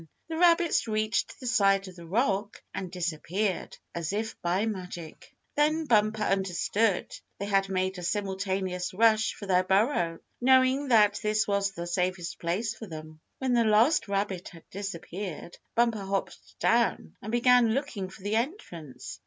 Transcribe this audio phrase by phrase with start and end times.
[0.29, 5.31] The rabbits reached the side of the rock, and disappeared as if by magic.
[5.55, 7.15] Then Bumper understood.
[7.37, 12.39] They had made a simultaneous rush for their burrow, knowing that this was the safest
[12.39, 13.19] place for them.
[13.37, 19.19] When the last rabbit had disappeared, Bumper hopped down, and began looking for the entrance.